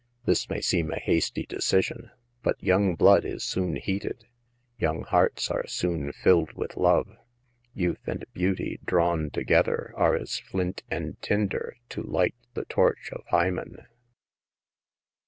[0.25, 2.09] This may seem a hasty decision;
[2.41, 4.25] but young blood is soon heated;
[4.79, 7.07] young hearts are soon filled with love.
[7.75, 13.23] Youth and beauty drawn together are as flimt and tinder to light the torch of
[13.27, 13.85] Hymen.